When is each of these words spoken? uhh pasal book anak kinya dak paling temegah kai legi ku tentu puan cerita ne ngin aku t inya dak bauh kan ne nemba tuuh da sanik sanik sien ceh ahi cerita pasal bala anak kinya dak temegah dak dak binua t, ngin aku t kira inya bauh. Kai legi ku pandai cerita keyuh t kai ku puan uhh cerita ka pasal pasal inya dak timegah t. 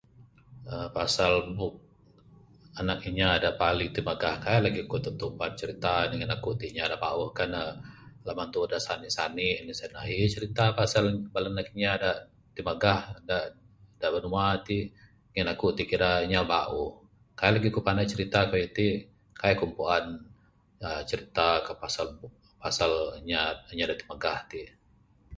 uhh 0.71 0.87
pasal 0.97 1.31
book 1.57 1.75
anak 2.81 2.97
kinya 3.03 3.27
dak 3.43 3.55
paling 3.63 3.91
temegah 3.95 4.35
kai 4.43 4.57
legi 4.65 4.81
ku 4.91 4.97
tentu 5.05 5.25
puan 5.37 5.51
cerita 5.61 5.93
ne 6.09 6.13
ngin 6.17 6.35
aku 6.35 6.49
t 6.59 6.61
inya 6.69 6.85
dak 6.91 7.01
bauh 7.05 7.29
kan 7.37 7.47
ne 7.55 7.63
nemba 8.25 8.43
tuuh 8.53 8.67
da 8.71 8.77
sanik 8.85 9.11
sanik 9.17 9.55
sien 9.59 9.69
ceh 9.79 9.89
ahi 10.01 10.17
cerita 10.35 10.63
pasal 10.77 11.03
bala 11.33 11.49
anak 11.53 11.65
kinya 11.69 11.91
dak 12.03 12.17
temegah 12.55 13.01
dak 13.29 13.45
dak 13.99 14.09
binua 14.13 14.47
t, 14.65 14.67
ngin 15.33 15.47
aku 15.53 15.67
t 15.77 15.79
kira 15.91 16.11
inya 16.25 16.41
bauh. 16.53 16.91
Kai 17.39 17.51
legi 17.53 17.69
ku 17.75 17.79
pandai 17.87 18.09
cerita 18.13 18.39
keyuh 18.51 18.71
t 18.77 18.79
kai 19.39 19.53
ku 19.59 19.65
puan 19.75 20.05
uhh 20.85 21.01
cerita 21.09 21.47
ka 21.65 21.73
pasal 21.81 22.07
pasal 22.61 22.91
inya 23.73 23.83
dak 23.89 23.97
timegah 23.99 24.39
t. 24.51 24.53